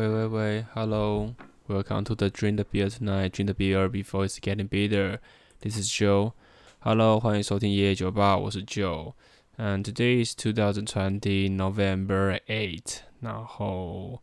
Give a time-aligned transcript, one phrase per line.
[0.00, 3.30] 喂喂喂，Hello，Welcome to the Drink the Beer tonight.
[3.30, 5.18] Drink the beer before it's getting bitter.
[5.60, 6.32] This is Joe.
[6.80, 14.22] Hello，欢迎收听夜夜酒吧，我是 Joe。And today is 2020 November 8th，然后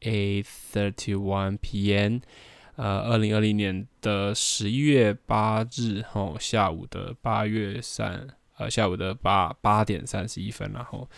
[0.00, 2.20] 8:31 p.m.
[2.76, 11.08] 呃，二零二零年的十一月八日，吼，下午的八月三，呃，下午的八八点三十一分，然后。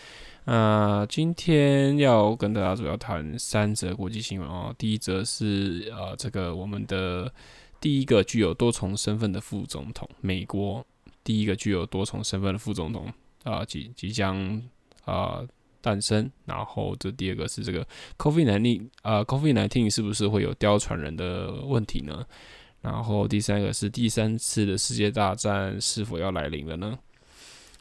[0.50, 4.74] 那、今天要跟大家主要谈三则国际新闻哦。
[4.78, 7.30] 第一则是呃，这个我们的
[7.78, 10.82] 第一个具有多重身份的副总统，美国
[11.22, 13.12] 第一个具有多重身份的副总统
[13.44, 14.62] 啊、即即将
[15.04, 15.46] 啊
[15.82, 16.30] 诞生。
[16.46, 17.86] 然后这第二个是这个
[18.16, 22.24] COVID-19 啊，COVID-19 是不是会有貂传人的问题呢？
[22.80, 26.98] 然后第三个是第三次的世界大战是否要来临了呢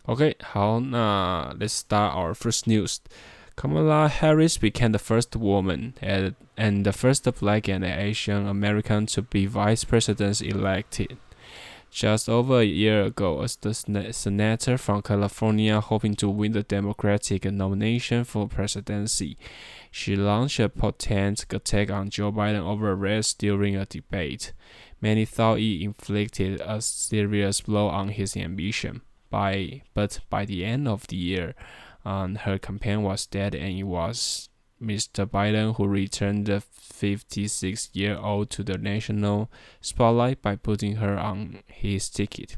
[0.08, 3.00] ？OK，好，那 Let's start our first news.
[3.56, 9.22] Kamala Harris became the first woman and and the first Black and Asian American to
[9.22, 11.18] be vice president elected.
[11.90, 17.46] Just over a year ago, as the senator from California hoping to win the Democratic
[17.46, 19.38] nomination for presidency,
[19.90, 24.54] she launched a potent attack on Joe Biden over race during a debate.
[25.02, 30.87] Many thought it inflicted a serious blow on his ambition By but by the end
[30.87, 31.55] of the year,
[32.05, 35.25] um, her campaign was dead, and it was Mr.
[35.25, 39.49] Biden who returned the 56-year-old to the national
[39.81, 42.57] spotlight by putting her on his ticket.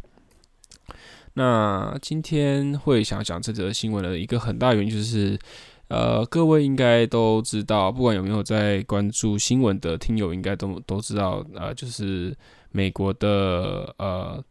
[1.35, 5.39] 那今天会想讲这则新闻的一个很大原因就是，
[5.87, 12.37] 呃，各位应该都知道，不管有没有在关注新闻的听友，应该都都知道，呃，就是
[12.73, 14.45] 美国的呃。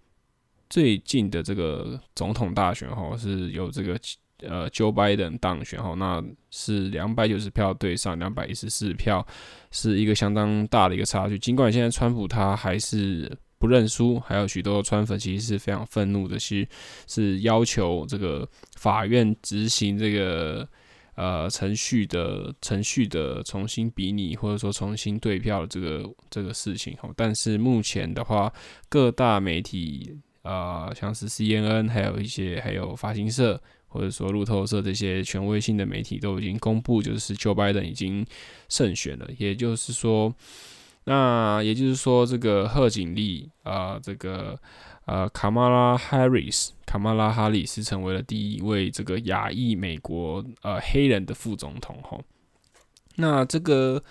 [0.71, 3.99] 最近的这个总统大选哈，是由这个
[4.41, 9.27] 呃 Joe Biden 当选哈，那是两百九十票对上两百一十四票，
[9.71, 11.39] 是一个相当大的一个差距。
[11.39, 16.69] 尽管现在川普他还是不认输，还有许多川粉其实是非常愤怒的，是
[17.07, 20.69] 是要求这个法院执行这个
[21.17, 27.11] 呃程序的程序的重新比拟或者说重新对票的这个这个事情哈。
[27.17, 28.53] 但是目前的话，
[28.89, 30.17] 各大媒体。
[30.43, 38.25] 呃，像是 CNN，还有一些还有发行社，或者说路透社这些权威性的媒体都已经公布，就是 Joe Biden 已经
[38.69, 39.29] 胜选了。
[39.37, 40.35] 也就是说，
[41.05, 44.59] 那也就是说，这个贺锦丽啊，这个
[45.07, 52.19] 呃卡马拉哈里斯，卡马拉哈里斯成为了第一位这个亚裔美国呃黑人的副总统哈。
[53.17, 54.03] 那这个。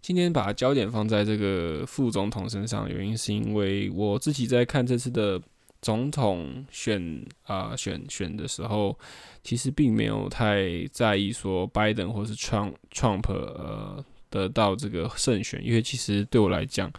[0.00, 5.42] 今天把焦点放在这个副总统身上，原因是因为我自己在看这次的。
[5.80, 8.98] 总统选啊、选选的时候，
[9.42, 16.92] 其实并没有太在意说拜登或是 Trump Trump 呃得到这个胜选，因为其实对我来讲，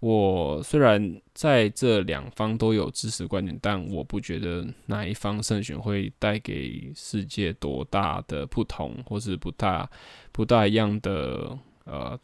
[0.00, 9.88] 我虽然在这两方都有支持观点，但我不觉得哪一方胜选会带给世界多大的不同，或是不大
[10.32, 12.18] 不大一样的呃。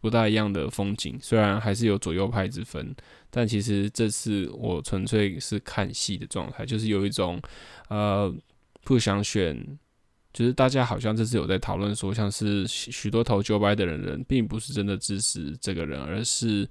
[0.00, 2.94] 不大一样的风景，虽然还是有左右派之分，
[3.30, 7.40] 但其实这次我纯粹是看戏的状态，就是有一种
[7.88, 8.34] 呃
[8.84, 9.78] 不想选，
[10.32, 16.68] 就是大家好像这次有在讨论说，像是许多投旧派的人人，并不是真的支持这个人，而是。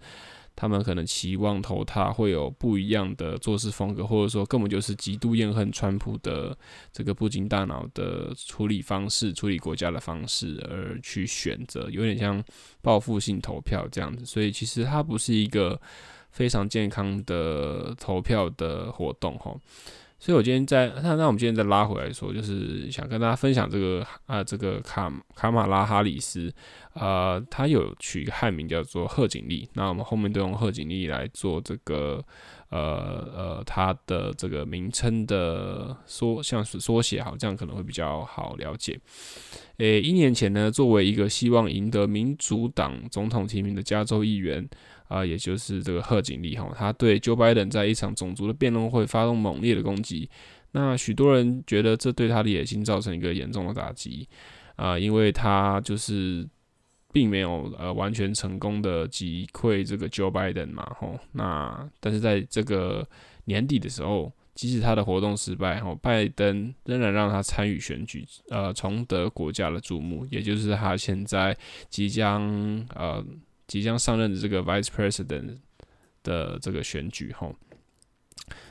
[0.58, 6.58] 他们可能期望投他会有不一样的做事风格，或者说根本就是极度厌恨川普的
[6.92, 12.44] 这个不经大脑的处理方式、处理国家的方式而去选择，有点像
[12.82, 14.26] 报复性投票这样子。
[14.26, 15.80] 所以其实它不是一个
[16.32, 19.62] 非常健康的投票的活动，吼。
[20.20, 26.52] 所以，我今天在那那我们今天再拉回来说，就是想跟大家分享这个啊，这个卡卡马拉哈里斯，
[26.94, 32.20] 呃，他有取一个汉名叫做贺锦丽，那我们后面都用贺锦丽来做这个
[32.70, 39.00] 呃呃他的这个名称的缩像是缩写，好，这样可能会比较好了解。
[39.78, 44.68] 诶，一年前呢，作为一个希望赢得民主党总统提名的加州议员。
[45.08, 50.30] 啊，也就是这个贺锦丽哈，他对 Joe Biden 在一场种族的辩论会发动猛烈的攻击。
[50.72, 54.28] 那许多人觉得这对他的野心造成一个严重的打击
[54.76, 56.46] 啊，因为他就是
[57.14, 61.18] 并没有呃完全成功的击溃这个 Joe Biden 嘛吼。
[61.32, 63.08] 那但是在这个
[63.46, 71.58] 年底的时候，即使他的活动失败后，拜登仍然让他参与选举，呃，重得国家的注目，也就是他现在
[71.90, 72.44] 即将
[72.94, 73.26] 呃。
[73.68, 75.58] 即将上任的这个 Vice President
[76.24, 77.54] 的这个选举，吼，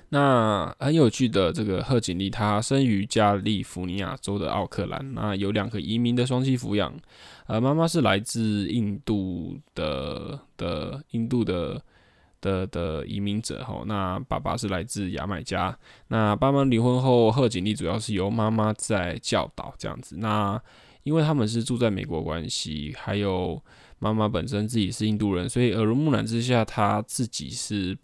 [0.09, 6.95] 那很有趣的，这个贺锦丽，她生于加利福尼亚州的奥克兰，那有两个移民的双栖抚养，
[7.47, 11.83] 呃，妈妈是来自印度的的印度的
[12.41, 15.77] 的的移民者吼，那爸爸是来自牙买加，
[16.09, 20.61] 那爸妈离婚后，贺锦丽主要是由妈妈在教导这样子，那
[21.03, 23.61] 因为他们是住在美国关系，还有
[23.99, 27.97] 妈妈本身自己是印度人，所以耳濡目染之下，她自己是。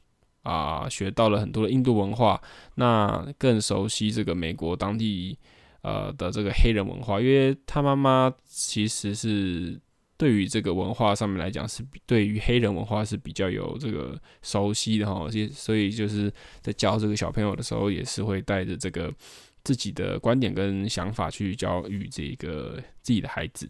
[0.44, 2.42] 啊，学到了很多的印度文化，
[2.74, 5.38] 那更熟悉这个美国当地
[5.82, 9.80] 呃的这个黑人文化，因为他妈妈其实是
[10.16, 16.28] 对于这个文化上面来讲，是对于黑人文化是比较有这个熟悉的哈，所以就是
[16.60, 19.14] 在教这个小朋友的时候，也是会带着这个。
[19.64, 23.68] 自己的观点跟想法去教育这个自己的孩子。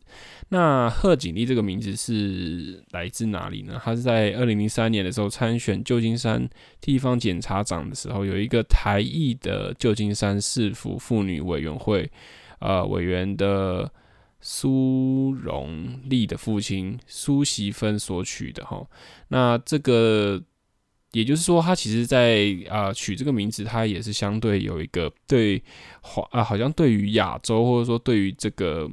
[0.48, 3.80] 那贺锦丽这个名字是来自哪里呢？
[3.84, 6.48] 他是在二零零三年的时候参选旧金山
[6.80, 12.10] 地方检察长的时候，有一个台裔的旧金山市府妇女委员会
[12.60, 13.92] 呃委员的
[14.40, 18.86] 苏荣丽的父亲苏锡芬所取的哈。
[19.28, 20.42] 那这个。
[21.12, 25.62] 也就是说，他其实在，啊取这个名字，他也是相对有一个对
[26.00, 28.90] 华啊，好像对于亚洲或者说对于这个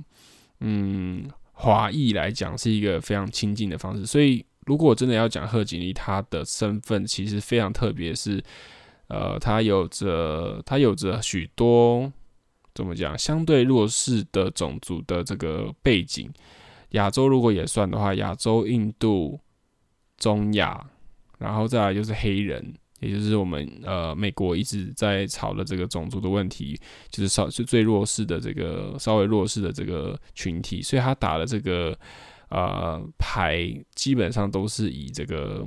[0.60, 4.06] 嗯华裔来讲，是一个非常亲近的方式。
[4.06, 8.44] 所以，如果真的要讲贺锦丽，她的身份其实非常特别，是
[9.08, 12.12] 呃，她有着她有着许多
[12.76, 16.30] 怎么讲相对弱势的种族的这个背景。
[16.90, 19.40] 亚洲如果也算的话，亚洲、印度、
[20.18, 20.86] 中亚。
[21.40, 26.78] 然后再来就是黑人，也就是我们呃美国一直在吵的这个种族的问题，
[27.10, 31.98] 就是稍是最弱势的这个稍微弱势的这个群体，所以他打的这个
[32.50, 35.66] 呃牌基本上都是以这个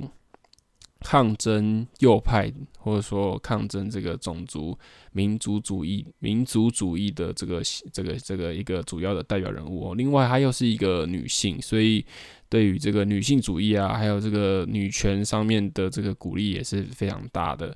[0.99, 4.77] 抗争右派或者说抗争这个种族
[5.11, 9.95] 民族主义民族主义的这个这个这个一个主要的代表人物哦。
[9.95, 12.05] 另外，她又是一个女性，所以。
[12.53, 17.75] 对于这个女性主义啊，还有这个女权上面的这个鼓励也是非常大的。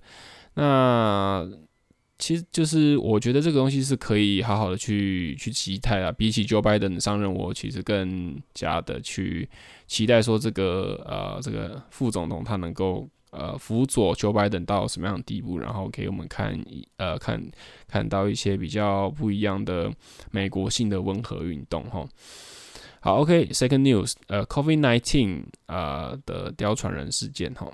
[0.54, 1.50] 那
[2.20, 6.12] 其实就是我觉得这个东西是可以好好的去去期待啊。
[6.12, 9.50] 比起 Joe Biden 上任，我其实更加的去
[9.88, 16.64] 期待说这个呃这个副总统他能够呃辅佐 Joe Biden 到什么样的地步，然后给我们看
[16.98, 17.44] 呃看
[17.88, 19.92] 看到一些比较不一样的
[20.30, 22.08] 美国性的温和运动哈。
[23.07, 27.71] 好，OK，Second news，呃，COVID-19，呃的貂传人事件哈。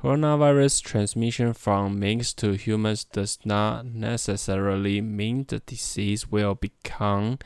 [0.00, 7.38] Coronavirus transmission from minks to humans does not necessarily mean the disease will become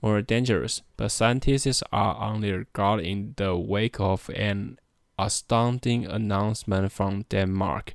[0.00, 4.78] more dangerous, but scientists are on their guard in the wake of an
[5.18, 7.94] astounding announcement from Denmark.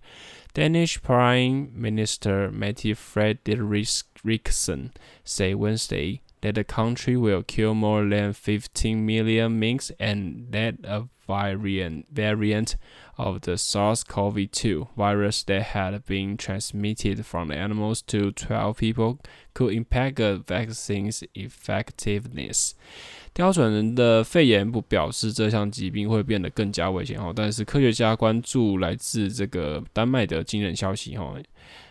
[0.53, 4.91] Danish Prime Minister Mette Frederiksen
[5.23, 6.21] said Wednesday.
[6.41, 12.75] That the country will kill more than 15 million minks and that a variant variant
[13.15, 19.19] of the SARS-CoV-2 virus that had been transmitted from animals to 12 people
[19.53, 22.73] could impact the vaccine's effectiveness.
[23.35, 31.39] 貂传人的肺炎不表示这项疾病会变得更加危险哦，但是科学家关注来自这个丹麦的惊人消息哦。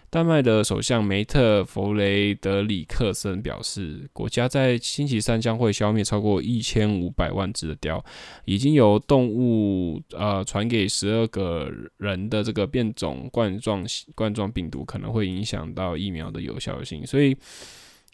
[0.10, 8.02] 丹麦的首相梅特弗雷德里克森表示，国家在星期三将会消灭超过一千五百万只的貂。
[8.46, 17.06] 已经由动物呃传给十二个人的这个变种冠状冠状病毒，可能会影响到疫苗的有效性。
[17.06, 17.36] 所以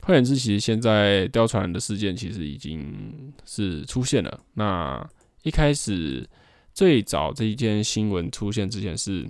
[0.02, 4.40] 换言之，其实现在貂传人的事件其实已经是出现了。
[4.56, 5.08] 那
[5.44, 6.28] 一开始
[6.74, 9.30] 最早这一件新闻出现之前是。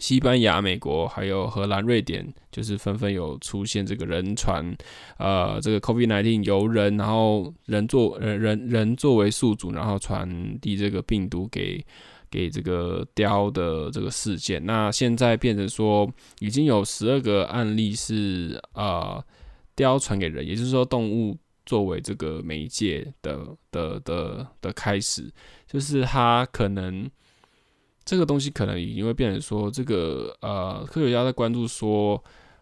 [0.00, 4.74] 西班牙、美国还有荷兰、瑞典，就是纷纷有出现这个人传，
[5.18, 11.84] 呃，这个 COVID-19 由人，然后人作呃人人作为宿主，然后传递这个病毒给
[12.30, 14.64] 给这个貂的这个事件。
[14.64, 19.22] 那现在变成说，已经有十二个案例是呃
[19.76, 25.30] 貂传给人，也就是说动物作为这个媒介的的的，的开始，
[25.68, 27.10] 就是它可能。
[28.10, 32.20] 这个东西可能已经会变成说，这个呃，科学家在关注说，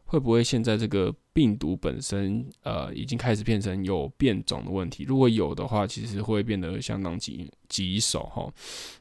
[0.08, 5.04] 会不会现在这个病毒本身呃，已经开始变成有变种的问题？
[5.04, 8.50] 如果有的话，其实会变得相当棘棘手哈。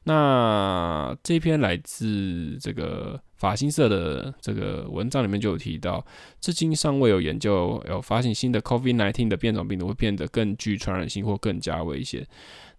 [0.04, 6.06] 那这篇来自这个法新社的这个文章里面就有提到，
[6.42, 12.28] 至今尚未有研究有发现新的 COVID-19 的变种病毒会变得更具传染性或更加危险。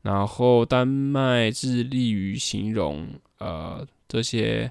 [0.03, 3.09] 然后，丹麦致力于形容
[3.39, 4.71] 呃这些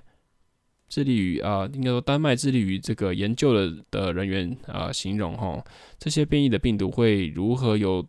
[0.87, 5.63] 致力于啊，应该说丹麦致力于这个研究的的人员啊，形容哈，
[5.99, 8.05] 这些变异的病毒会如何由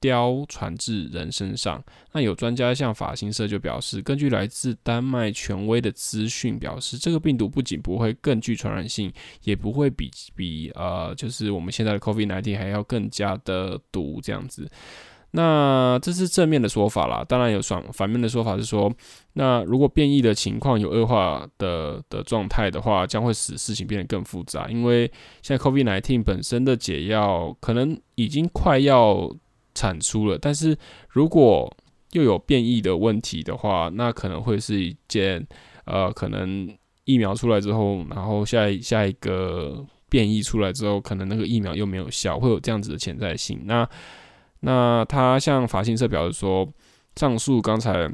[0.00, 1.80] 貂传至人身上？
[2.12, 9.12] 那有专家向法新社就表示，根据来自丹麦权威的资讯表示，这个病毒不仅不会更具传染性，
[9.44, 14.68] 也不会比比呃，就是我们现在的 COVID-19 还要更加的毒这样子。
[15.34, 18.92] 那这是正面的说法啦，当然有反反面的说法是说，
[19.32, 24.68] 那如果变异的情况有恶化的的状态的话，将会使事情变得更复杂。
[24.68, 25.10] 因为
[25.42, 29.34] 现在 COVID-19 本身的解药可能已经快要
[29.74, 30.76] 产出了，但是
[31.08, 31.74] 如果
[32.12, 35.46] 又有变异的问题的话，那可能会是一件
[35.86, 36.68] 呃，可能
[37.04, 43.62] 疫苗出来之后，然后下下一个变异出来之后，可能那个疫苗又没有效，会有这样子的潜在性。
[43.64, 43.88] 那
[44.62, 46.72] 那他向法新社表示说，
[47.14, 48.10] 上述刚才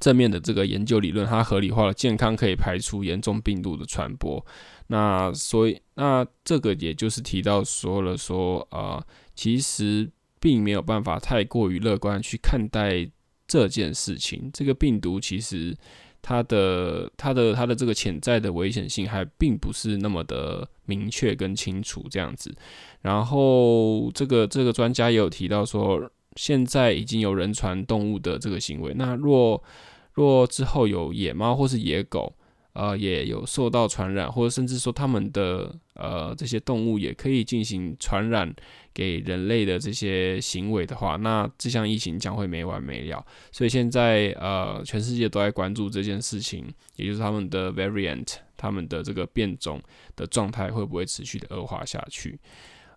[0.00, 4.44] 正面的这个研究理论，它合理化了健康可以排除严重病毒的传播。
[4.86, 13.10] 那所以，那这个也就是提到说了说，啊、呃，其实并没有办法太过于乐观去看待
[13.46, 14.50] 这件事情。
[14.52, 15.76] 这个病毒其实。
[16.26, 22.50] 它的它的它的这个潜在的危险性还并不是那么的明确跟清楚这样子，
[23.02, 29.62] 然后这个这个专家也有提到说，现在已经有人传动物的这个行为，那若
[30.14, 32.32] 若之后有野猫或是野狗。
[32.74, 38.52] 呃，也有受到传染，或者甚至说他们的呃这些动物也可以进行传染
[38.92, 43.24] 给人类的这些行为的话，那这项疫情将会没完没了。
[43.52, 46.66] 所以现在呃，全世界都在关注这件事情，
[46.96, 49.80] 也就是他们的 variant，他们的这个变种
[50.16, 52.38] 的状态会不会持续的恶化下去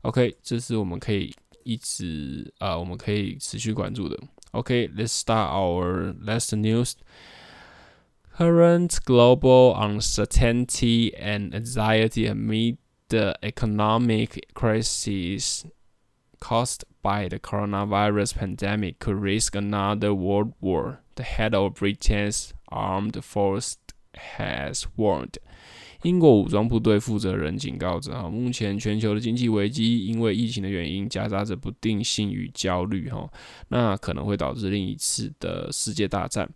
[0.02, 1.32] ？OK，这是我们可以
[1.64, 4.18] 一直呃，我们可以持续关注的。
[4.52, 6.94] OK，let's start our last news.
[8.39, 12.79] Current global uncertainty and anxiety amid
[13.09, 15.65] the economic crisis
[16.41, 23.23] caused by the coronavirus pandemic could risk another world war, the head of Britain's armed
[23.23, 23.77] forces
[24.15, 25.35] has warned.
[26.03, 33.31] 英国武装部队负责人警告着：哈，目前全球的经济危机因为疫情的原因夹杂着不定性与焦虑，哈，
[33.69, 36.49] 那可能会导致另一次的世界大战。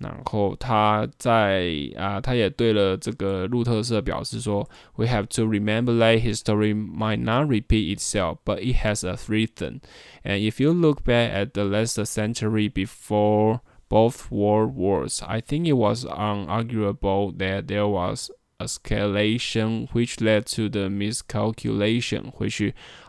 [0.00, 9.80] 然后他在啊，他也对了这个路透社表示说：“We have to remember that history might not repeat itself, but it has a rhythm.
[10.24, 15.66] And if you look back at the last century before both world wars, I think
[15.68, 22.60] it was unarguable that there was escalation which led to the miscalculation, which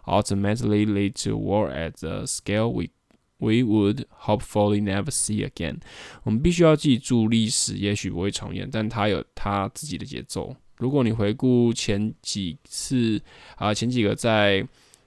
[0.07, 2.91] ultimately led to war at the scale we.”
[3.40, 5.78] We would hopefully never see again。
[6.24, 10.54] 我们必须要记住，历史也许不会重演，但它有它自己的节奏。
[10.76, 13.18] 如果你回顾前几次
[13.56, 14.62] 啊，前几个在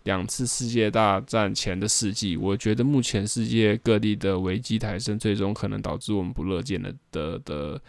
[0.06, 7.82] 两次世界大战前的世纪，我觉得目前世界各地的危机抬升，最终可能导致我们不乐见的的的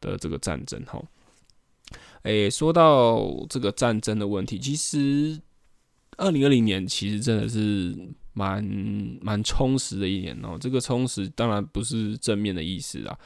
[0.00, 0.82] 的这个战争。
[0.86, 0.98] 哈，
[2.22, 5.38] 诶，说到这个战争的问题，其实
[6.16, 7.94] 二零二零年其实真的是。
[8.32, 8.64] 蛮
[9.20, 13.18] 蛮充实的一年哦，这个充实当然不是正面的意思啊。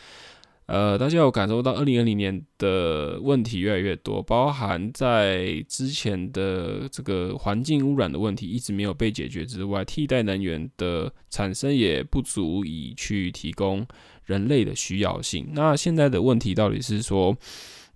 [0.66, 13.87] 呃，大家有感受到二零二零年的问题越来越多，包含在之前的这个环境污染的问题一直没有被解决之外，替代能源的产生也不足以去提供
[14.25, 15.46] 人类的需要性。
[15.52, 17.37] 那现在的问题到底是说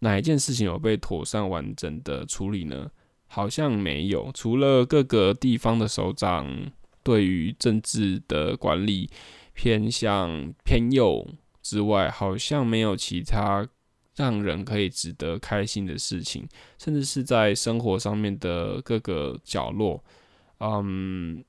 [0.00, 2.90] 哪一件事情有被妥善完整的处理呢？
[3.28, 6.70] 好像没有，除了各个地方的首长。
[7.08, 9.08] 对于政治的管理
[9.54, 11.26] 偏向偏右
[11.62, 13.66] 之外，好像没有其他
[14.14, 16.46] 让人可以值得开心的事情，
[16.76, 20.04] 甚至是在生活上面的各个角落，
[20.60, 21.42] 嗯，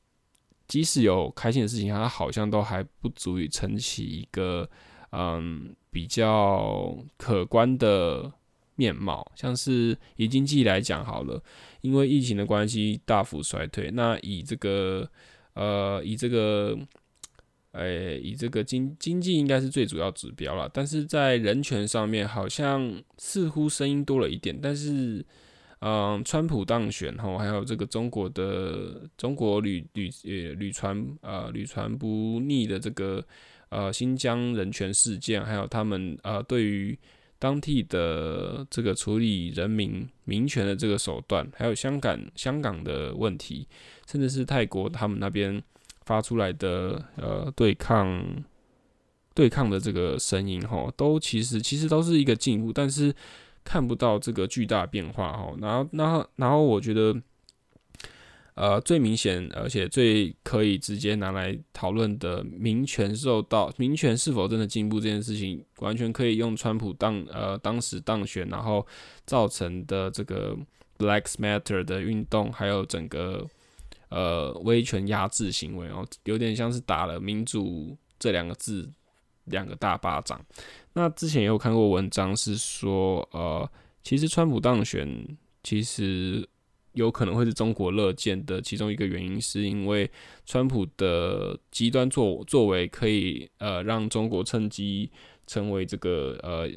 [0.66, 4.70] 即使有开心的事情，它好像都还不足以撑起一个
[5.12, 8.32] 嗯比较可观的
[8.75, 9.30] 面貌。
[9.36, 11.44] 像是以经济来讲好了，
[11.82, 15.12] 因为疫情的关系大幅衰退，那以这个。
[15.53, 16.77] 呃，以这个，
[17.74, 25.25] 诶、以这个经经济应该是最主要指标了，但是在人权上面好像似乎声音多了一点，但是，
[25.79, 33.24] 嗯，川普当选后，还有这个中国的中国屡屡呃屡传呃屡传不腻的这个
[33.70, 36.98] 呃新疆人权事件，还有他们呃对于
[37.38, 43.68] 当地的这个处理人民民权的这个手段，还有香港香港的问题。
[44.10, 45.62] 甚至是泰国他们那边
[46.06, 48.24] 发出来的呃对抗
[49.34, 53.13] 对抗的这个声音哈，都其实其实都是一个进步，但是
[53.63, 55.58] 看不到这个巨大变化哦。
[55.62, 57.16] 然后，然后，然后我觉得。
[58.56, 68.86] 呃，最明显而且最可以直接拿来讨论的民权受到民权是否真的进步这件事情，完全可以用川普当呃当时当选，然后
[69.25, 70.58] 造成的这个
[70.98, 73.48] Black Matter 的运动，还有整个
[74.10, 78.89] 呃威权压制行为哦，有点像是打了民主这两个字
[79.46, 80.39] 两个大巴掌。
[80.94, 83.70] 那之前也有看过文章是说，呃，
[84.04, 86.48] 其实川普当选其实。
[86.94, 90.10] 有可能会是中国乐见的其中一个原因，是因为
[90.44, 95.10] 川普的极端作作为可以呃让中国趁机
[95.46, 96.68] 成为这个呃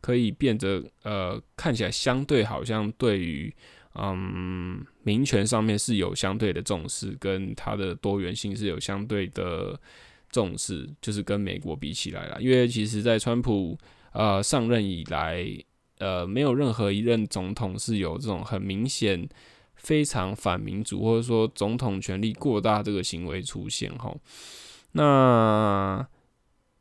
[0.00, 3.54] 可以变得呃看起来相对好像对于
[4.00, 9.78] 嗯民权上面是有相对的重视，跟它的多元性是有相对的
[10.30, 12.40] 重视，就是跟美国比起来了。
[12.40, 13.78] 因为其实，在川普
[14.12, 15.46] 呃上任以来。
[16.00, 19.28] 呃，没有任何一任总统是有这种很明显、
[19.74, 24.14] 非常反民主，或者说总统权力过大这个行为出现哈。
[24.92, 26.08] 那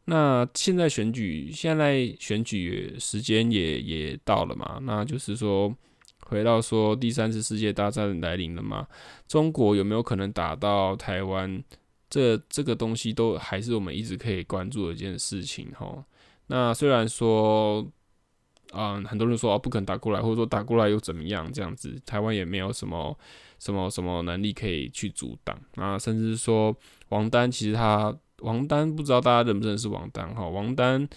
[0.05, 4.77] 那现在选举，现在选举时间也也到了嘛？
[4.83, 5.75] 那就是说，
[6.29, 8.87] 回到说第三次世界大战来临了嘛？
[9.27, 11.63] 中国有没有可能打到台湾？
[12.09, 16.05] 这这个东西都还是我们一直可以关注的一件事情哈。
[16.47, 17.85] 那虽然说。
[18.73, 21.49] 嗯，很多人说啊，不肯打过来，或者说打过来又怎么样？
[21.53, 23.17] 这样子，台湾也没有什么
[23.59, 25.97] 什么什么能力可以去阻挡啊。
[25.97, 26.75] 甚至说
[27.07, 30.45] 王丹，其实他王丹不知道大家认不认识王丹哈？
[30.49, 31.07] 王丹，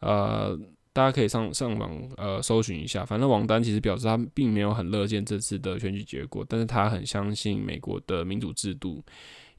[0.00, 0.58] 呃，
[0.98, 3.04] 大家可以上上网呃搜寻一下。
[3.04, 9.04] 反正王丹其实表示他并没有很乐见这次的选举结果，但是他很相信美国的民主制度，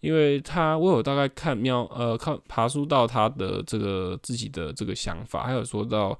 [0.01, 6.19] 因为他我有大概看瞄呃看爬梳到他的这个自己的这个想法，还有说到。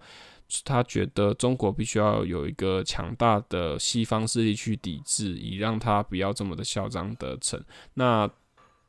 [0.65, 7.63] 他觉得中国必须要有一个强大的西方势力去抵制，以让他不要这么的嚣张得逞。
[7.93, 8.27] 那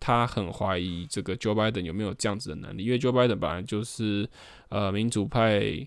[0.01, 4.27] 他很怀疑这个 Joe Biden 有没有这样子的能力，因为 Joe Biden 本来就是
[4.71, 5.87] 呃民主派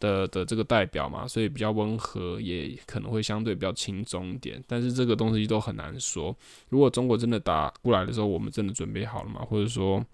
[0.00, 4.60] 的的这个代表嘛，所以比较温和，也可能会相对比较轻松一点。
[4.66, 6.36] 但是这个东西都很难说。
[6.70, 9.44] 如果中国真的打过来的时候，我们真的准备好了吗？
[9.48, 10.04] 或者说？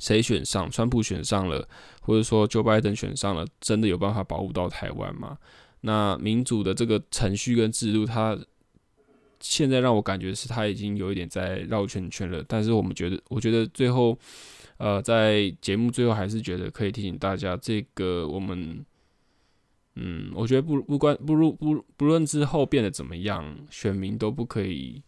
[0.00, 0.68] 谁选上？
[0.68, 1.66] 川普选上了，
[2.02, 5.38] 或者说 Joe Biden 选上了，真的有办法保护到台湾吗？
[5.82, 8.36] 那民主的这个程序跟制度，它
[9.40, 12.44] 现在让我感觉是他已经有一点在绕圈圈了。
[12.46, 14.16] 但是我们觉得，我觉得最后，
[14.76, 18.84] 呃，在节目最后还是觉得可以提醒大家，这个我们，
[19.96, 25.02] 嗯，我觉得不不关不如不不论之后变得怎么样，选民都不可以。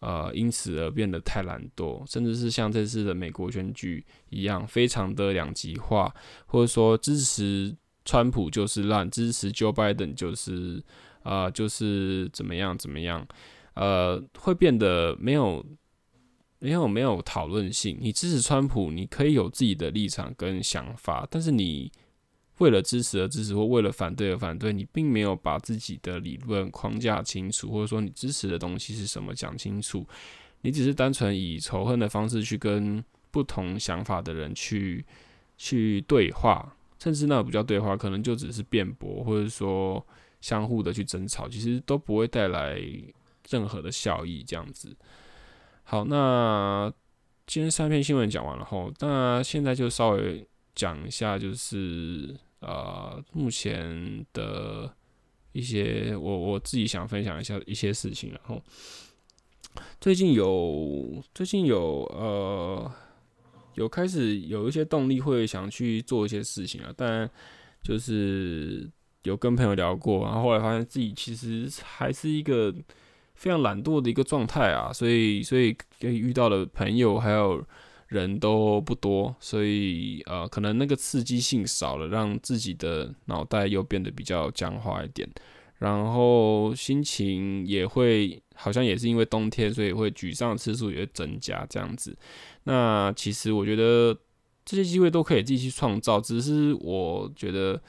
[0.00, 10.82] 呃，因此而变得太懒惰，甚至是像这次的美国选举一样，非常的两极化，或者说支持川普就是烂，支持 Joe Biden 就是
[11.22, 13.26] 啊、就是怎么样怎么样，
[13.74, 15.64] 呃，会变得没有
[16.58, 17.98] 没有没有讨论性。
[18.00, 21.92] 你支持川普，你可以有自己的立场跟想法，但是你。
[22.58, 30.06] 为了支持而支持，或为了反对而反对，你并没有把自己的理论框架清楚，或者说你支持的东西是什么讲清楚，
[30.60, 35.04] 你只是单纯以仇恨的方式去跟不同想法的人去
[35.58, 40.06] 去对话，甚至那不叫对话，可能就只是辩驳，或者说
[40.40, 42.80] 相互的去争吵，其实都不会带来
[43.48, 44.42] 任何的效益。
[44.42, 44.96] 这样子，
[45.82, 46.92] 好，那
[47.46, 50.46] 今天三篇新闻讲完了后，那现在就稍微。
[50.76, 54.92] 讲一下，就是呃，目前的
[55.52, 58.60] 一些我我自己想分享一下一些事情，然后
[60.00, 62.92] 最近有最近有呃
[63.74, 67.30] 有开始有一些动力会想去做一些事情啊，但
[67.80, 68.90] 就是
[69.22, 72.74] 有跟朋友聊过，然后后来发现自己其实还是一个
[73.34, 77.64] 非常懒惰的一个状态啊，所以所以遇到的朋友还有。
[78.08, 85.28] 人都不多，所以呃，可能那个刺激性少了，让自己的脑袋又变得比较僵化一点，
[85.78, 92.16] 然后心情也会好像也是因为冬天，所以会沮丧次数也会增加这样子。
[92.64, 94.16] 那其实我觉得
[94.64, 97.82] 这些机会都可以继续创造，只是我觉得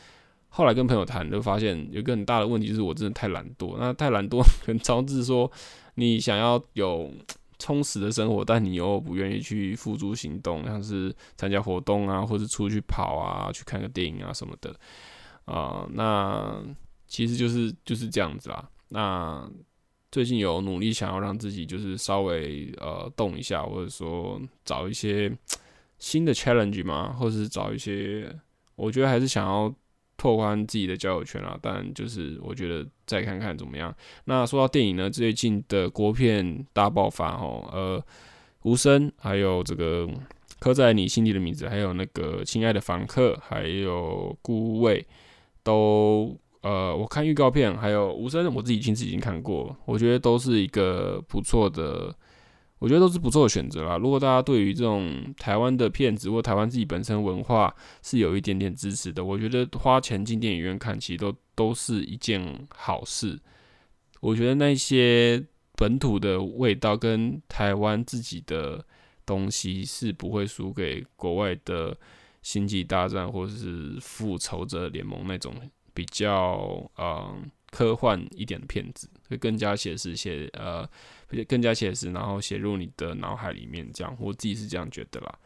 [0.56, 3.76] 后来跟朋友谈，就发现有一个很大的问题，就是我真的太懒惰。
[3.78, 5.52] 那太懒惰，可能导致说
[5.96, 7.12] 你想要有。
[7.58, 14.76] 充实的生活，但你又不愿意去付诸行动，像是参加活动啊，或者出去跑啊，去看个电影啊什么的
[15.46, 16.62] 啊、那
[17.08, 18.70] 其实就是就是这样子啦。
[18.90, 19.50] 那
[20.12, 25.32] 最近有努力想要让自己就是稍微呃动一下，或者说找一些
[25.98, 28.30] 新的 challenge 嘛，或者是找一些，
[28.76, 29.74] 我觉得还是想要
[30.18, 31.58] 拓宽自己的交友圈啊。
[31.62, 33.96] 但就是我觉得再看看怎么样。
[34.26, 38.04] 那说到电影呢，最近的国片大爆发哦，呃，
[38.64, 40.08] 无声，还有这个
[40.60, 45.06] 刻在你心底的名字，还有那个亲爱的房客，还有孤味，
[45.64, 52.16] 都呃，我看预告片，还有无声，我自己亲自已经看过，我觉得都是一个不错的。
[52.86, 53.98] 我觉得都是不错的选择啦。
[53.98, 63.40] 如果大家对于这种台湾的片子或台湾自己本身文化是有一点点支持的，我觉得花钱进电影院看，其实都都是一件好事。
[64.20, 65.44] 我觉得那些
[65.76, 68.86] 本土的味道跟台湾自己的
[69.26, 71.98] 东西是不会输给国外的
[72.44, 75.56] 星际大战或者是复仇者联盟那种
[75.92, 77.50] 比较嗯。
[77.72, 80.88] 科幻一点的片子会更加写实，写呃，
[81.48, 85.40] 更加写实，然后写入你的脑海里面，这样我自己是这样觉得啦。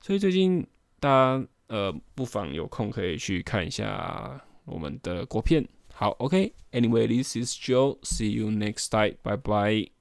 [0.00, 0.66] 所以最近
[1.00, 5.66] 大家呃，不妨有空可以去看一下我们的国片。
[5.92, 9.93] 好，OK，Anyway，this is Joe，see you next time，bye bye。